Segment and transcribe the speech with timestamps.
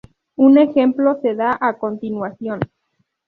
[0.35, 2.61] Un ejemplo se da a continuación.